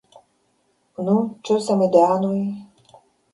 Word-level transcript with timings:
Nu, 1.09 1.17
ĉu 1.49 1.59
samideanoj? 1.67 2.35